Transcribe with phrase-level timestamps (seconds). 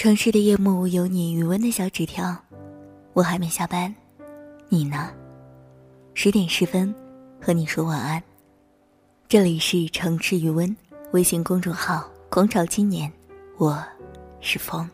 [0.00, 2.34] 城市的夜幕有你余温的小纸条，
[3.12, 3.94] 我还没下班，
[4.70, 5.10] 你呢？
[6.14, 6.94] 十点十分，
[7.38, 8.22] 和你说晚安。
[9.28, 10.74] 这里是城市余温
[11.12, 13.12] 微信公众号“狂潮青年”，
[13.60, 13.78] 我
[14.40, 14.88] 是风。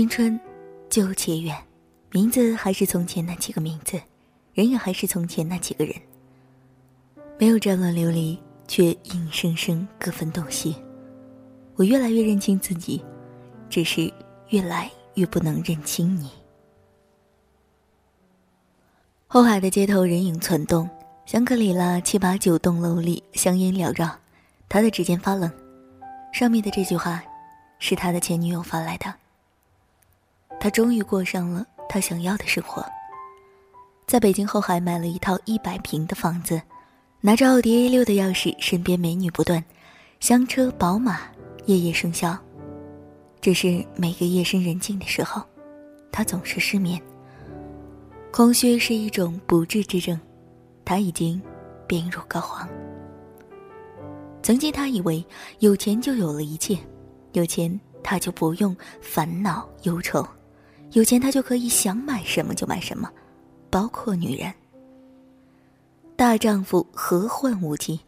[0.00, 0.40] 青春，
[0.88, 1.54] 就且远，
[2.10, 4.00] 名字还是从前那几个名字，
[4.54, 5.94] 人也还是从前那几个人。
[7.38, 10.74] 没有战乱流离，却硬生生各分东西。
[11.76, 13.04] 我越来越认清自己，
[13.68, 14.10] 只是
[14.48, 16.30] 越来越不能认清你。
[19.26, 20.88] 后海的街头人影攒动，
[21.26, 24.10] 香格里拉七八九栋楼里香烟缭绕，
[24.66, 25.52] 他的指尖发冷。
[26.32, 27.22] 上面的这句话，
[27.78, 29.14] 是他的前女友发来的。
[30.60, 32.84] 他终于过上了他想要的生活，
[34.06, 36.60] 在北京后海买了一套一百平的房子，
[37.22, 39.64] 拿着奥迪 A 六的钥匙，身边美女不断，
[40.20, 41.22] 香车宝马
[41.64, 42.38] 夜夜笙箫。
[43.40, 45.42] 只是每个夜深人静的时候，
[46.12, 47.00] 他总是失眠。
[48.30, 50.20] 空虚是一种不治之症，
[50.84, 51.40] 他已经
[51.86, 52.68] 病入膏肓。
[54.42, 55.24] 曾经他以为
[55.60, 56.78] 有钱就有了一切，
[57.32, 60.22] 有钱他就不用烦恼忧愁。
[60.92, 63.10] 有钱，他就可以想买什么就买什么，
[63.70, 64.52] 包括女人。
[66.16, 68.00] 大丈夫何患无妻？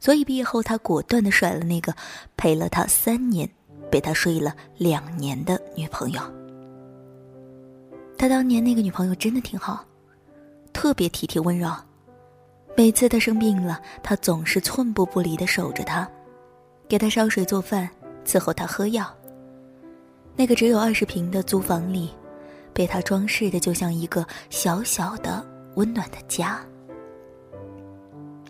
[0.00, 1.94] 所以毕业后，他果断的甩了那个
[2.36, 3.48] 陪了他三年、
[3.90, 6.20] 被他睡了两年的女朋友。
[8.16, 9.84] 他当年那个女朋友真的挺好，
[10.72, 11.70] 特别体贴温柔。
[12.76, 16.08] 每次他生病了，他总是寸步不离的守着他，
[16.88, 17.88] 给他烧水做饭，
[18.24, 19.12] 伺候他喝药。
[20.38, 22.10] 那个只有二十平的租房里，
[22.72, 25.44] 被他装饰的就像一个小小的
[25.74, 26.64] 温暖的家。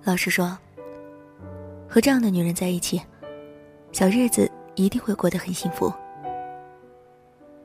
[0.04, 0.54] 老实说，
[1.88, 3.00] 和这样的女人在一起，
[3.90, 5.90] 小日子一定会过得很幸福。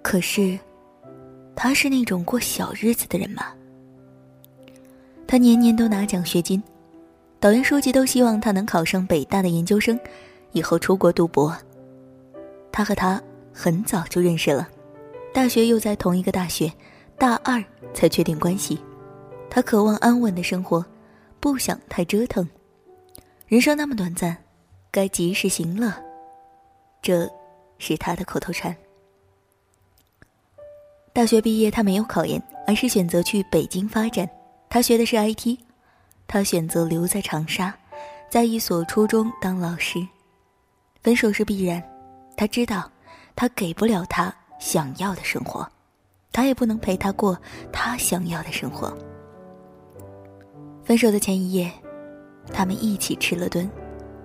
[0.02, 0.58] 可是，
[1.54, 3.48] 他是那种过小日子的人吗？
[5.28, 6.64] 他年年都拿奖学金，
[7.42, 10.00] 导员书记都希望他能考上北大的研究生，
[10.54, 11.54] 以后出国读博。
[12.72, 13.22] 他和他。
[13.54, 14.68] 很早就认识了，
[15.34, 16.72] 大学又在同一个大学，
[17.18, 18.80] 大二才确定关系。
[19.50, 20.84] 他渴望安稳的生活，
[21.40, 22.48] 不想太折腾。
[23.48, 24.36] 人生那么短暂，
[24.90, 25.94] 该及时行乐，
[27.02, 27.30] 这
[27.78, 28.76] 是他的口头禅。
[31.14, 34.28] 大学毕业，他没有考研，而是选择去北京发展。
[34.68, 35.60] 他学的是 IT，
[36.26, 37.72] 他选择留在长沙，
[38.32, 40.00] 在一所初中当老师。
[41.04, 41.84] 分手是必然，
[42.36, 42.90] 他知道。
[43.36, 45.68] 他给不了他想要的生活，
[46.32, 47.38] 他也不能陪他过
[47.72, 48.96] 他想要的生活。
[50.84, 51.72] 分手的前一夜，
[52.54, 53.70] 他们一起吃了顿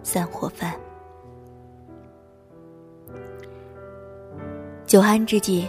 [0.02, 0.74] 散伙饭。
[4.86, 5.66] 酒酣之际，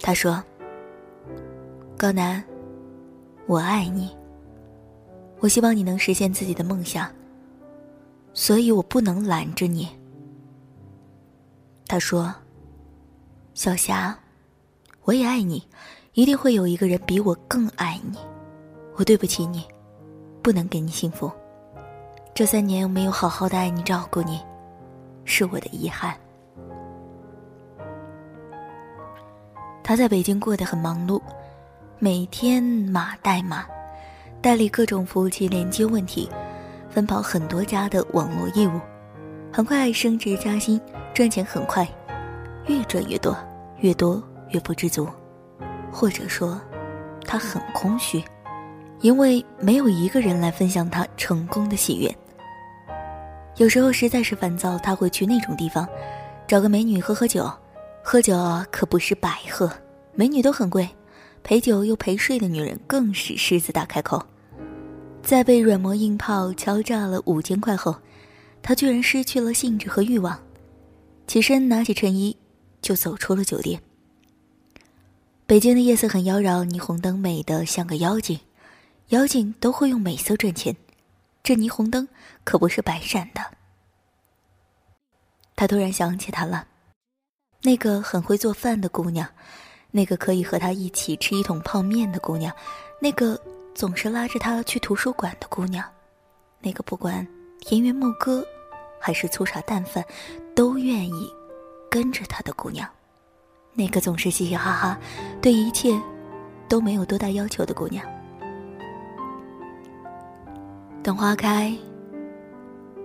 [0.00, 0.42] 他说
[1.98, 2.42] ：“高南，
[3.46, 4.16] 我爱你。
[5.38, 7.10] 我希望你能实现自己的梦想，
[8.32, 9.88] 所以我不能拦着你。”
[11.88, 12.34] 他说
[13.54, 14.18] ：“小霞，
[15.04, 15.66] 我也爱你，
[16.14, 18.18] 一定会有一个人比我更爱你。
[18.96, 19.64] 我对不起你，
[20.42, 21.30] 不能给你幸福。
[22.34, 24.40] 这三年我没有好好的爱你、照顾你，
[25.24, 26.16] 是我的遗憾。”
[29.84, 31.22] 他在北京过得很忙碌，
[32.00, 33.64] 每天码代码，
[34.42, 36.28] 代理各种服务器连接问题，
[36.90, 38.80] 分跑很多家的网络业务，
[39.52, 40.80] 很快升职加薪。
[41.16, 41.88] 赚钱很快，
[42.66, 43.34] 越赚越多，
[43.78, 45.08] 越多越不知足，
[45.90, 46.60] 或者说，
[47.24, 48.22] 他很空虚，
[49.00, 52.14] 因为没有一个人来分享他成功的喜悦。
[53.56, 55.88] 有时候实在是烦躁，他会去那种地方，
[56.46, 57.50] 找个美女喝喝酒，
[58.04, 58.36] 喝酒
[58.70, 59.72] 可不是白喝，
[60.12, 60.86] 美女都很贵，
[61.42, 64.22] 陪酒又陪睡的女人更是狮子大开口。
[65.22, 67.96] 在被软磨硬泡敲诈了五千块后，
[68.60, 70.38] 他居然失去了兴致和欲望。
[71.26, 72.36] 起身拿起衬衣，
[72.80, 73.80] 就走出了酒店。
[75.46, 78.38] 北京的夜色很妖娆，霓虹灯美得像个妖精，
[79.08, 80.76] 妖精都会用美色赚钱，
[81.42, 82.06] 这霓虹灯
[82.44, 83.40] 可不是白闪的。
[85.54, 86.66] 他突然想起她了，
[87.62, 89.28] 那个很会做饭的姑娘，
[89.90, 92.54] 那个可以和他一起吃一桶泡面的姑娘，
[93.00, 93.40] 那个
[93.74, 95.84] 总是拉着他去图书馆的姑娘，
[96.60, 97.26] 那个不管
[97.60, 98.46] 田园牧歌
[99.06, 100.04] 还是粗茶淡饭
[100.52, 101.32] 都愿意
[101.88, 102.90] 跟着他的姑娘，
[103.72, 104.98] 那个总是嘻嘻哈哈，
[105.40, 105.96] 对一切
[106.68, 108.04] 都没有多大要求的姑娘。
[111.04, 111.72] 等花开，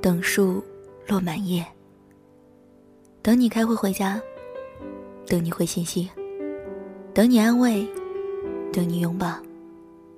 [0.01, 0.63] 等树
[1.07, 1.63] 落满叶，
[3.21, 4.19] 等你开会回家，
[5.27, 6.09] 等你回信息，
[7.13, 7.87] 等你安慰，
[8.73, 9.35] 等你拥抱。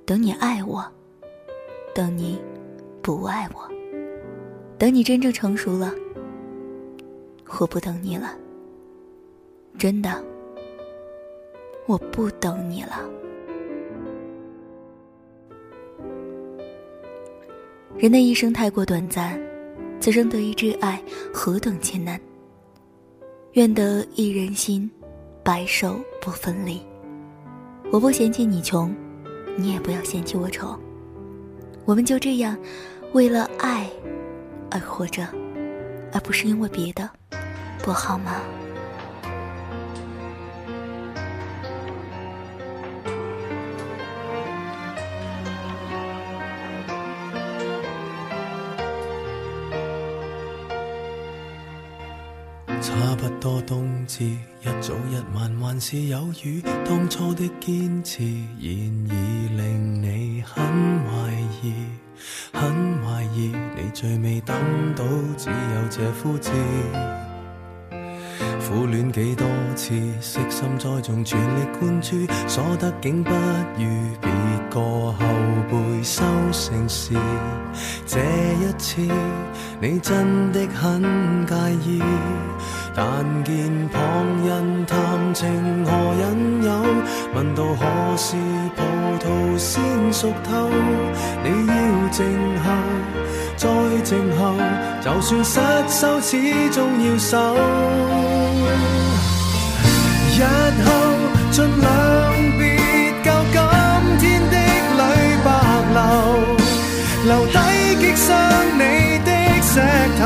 [0.06, 0.82] 等你爱我，
[1.94, 2.42] 等你
[3.02, 3.70] 不爱我，
[4.78, 5.94] 等你真正成熟了，
[7.60, 8.36] 我不等你了。
[9.78, 10.24] 真的，
[11.86, 13.10] 我不等你了。
[17.98, 19.40] 人的一生太过短暂，
[20.00, 21.02] 此生得一挚爱
[21.34, 22.20] 何等艰难。
[23.54, 24.90] 愿得一人心，
[25.44, 26.82] 白首不分离。
[27.92, 28.94] 我不嫌弃你穷。
[29.56, 30.76] 你也不要嫌弃我丑，
[31.86, 32.58] 我们就这样，
[33.12, 33.88] 为了爱
[34.74, 35.24] 而活着，
[36.12, 37.08] 而不是因为别的，
[37.84, 38.42] 不好吗？
[52.82, 56.62] 差不多冬至，一早一晚还是有雨。
[56.84, 58.24] 当初的坚持，
[58.60, 60.64] 现已令你很，
[63.76, 64.56] 你最未等
[64.96, 65.04] 到，
[65.38, 66.52] 只有这呼字。
[68.74, 69.46] 苦恋几多
[69.76, 73.86] 次，悉心栽种，全力灌注，所得竟不如
[74.20, 74.32] 别
[74.72, 75.16] 个后
[75.70, 77.14] 辈收成时。
[78.08, 79.02] 这一次，
[79.80, 81.54] 你真的很介
[81.86, 82.02] 意。
[82.96, 84.02] 但见旁
[84.44, 86.72] 人谈情何引诱，
[87.36, 88.36] 问到何时
[88.76, 88.84] 葡
[89.20, 90.68] 萄先熟透，
[91.44, 92.26] 你要静
[92.64, 92.72] 候，
[94.14, 94.54] 静候，
[95.04, 96.38] 就算失手，始
[96.70, 97.32] 终要守。
[100.36, 100.40] 日
[100.86, 100.88] 后
[101.50, 101.92] 尽量
[102.60, 102.62] 别
[103.24, 103.60] 教今
[104.20, 104.22] 天
[104.52, 104.56] 的
[105.00, 105.02] 泪
[105.44, 105.48] 白
[105.96, 105.98] 流，
[107.26, 107.58] 留低
[108.00, 108.30] 击伤
[108.78, 108.82] 你
[109.26, 109.30] 的
[109.64, 109.74] 石
[110.20, 110.22] 头，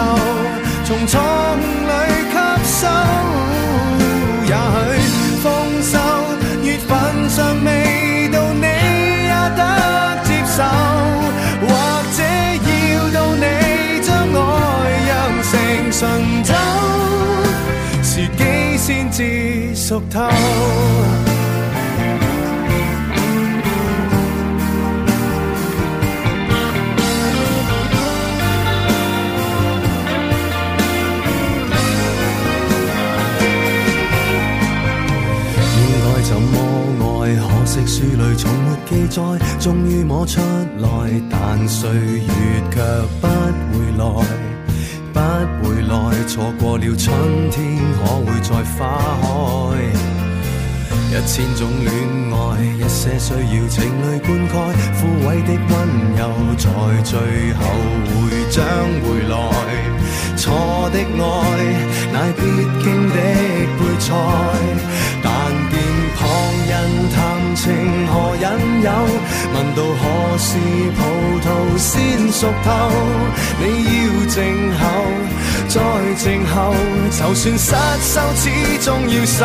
[0.83, 1.92] 从错误里
[2.33, 2.75] 吸。
[2.83, 2.86] 收，
[19.88, 20.19] 熟透。
[37.86, 39.22] 书里从没记载，
[39.60, 40.42] 终于摸出
[40.80, 40.88] 来，
[41.30, 42.28] 但岁月
[42.69, 42.81] 却
[43.22, 43.28] 不
[43.72, 44.04] 回来，
[45.13, 45.19] 不
[45.63, 45.95] 回来，
[46.28, 49.26] 错过了春天，可会再花开？
[51.18, 51.92] 一千种恋
[52.31, 52.36] 爱，
[52.78, 54.54] 一些需要情泪灌溉，
[55.02, 55.74] 枯萎的温
[56.16, 56.22] 柔，
[56.56, 56.69] 在
[57.02, 57.18] 最
[57.54, 57.60] 后
[58.06, 58.14] 会
[58.52, 58.64] 将
[59.02, 59.34] 回来。
[60.38, 60.54] 错
[60.94, 61.25] 的爱，
[62.14, 62.42] 乃必
[62.84, 64.14] 经的配菜，
[65.24, 65.34] 但
[65.72, 65.74] 见
[66.16, 66.22] 旁
[66.69, 66.72] 人
[67.16, 67.18] 谈。
[67.56, 67.66] 情
[68.06, 68.46] 何引
[68.84, 68.88] 诱？
[69.56, 70.50] 问到何时
[70.96, 71.00] 葡
[71.42, 71.46] 萄
[71.80, 72.69] 先熟透？
[73.59, 74.38] 你要静
[74.78, 74.86] 候，
[75.68, 75.76] 再
[76.14, 76.56] 静候，
[77.09, 77.66] 就算失
[78.02, 78.45] 手，始
[78.86, 79.42] 终要守。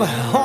[0.00, 0.39] 和最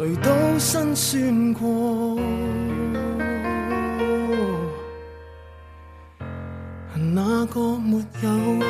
[0.00, 2.16] 谁都辛酸过，
[6.96, 8.69] 哪个没有？